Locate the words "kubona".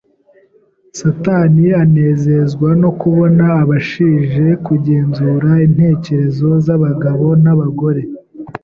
2.99-3.45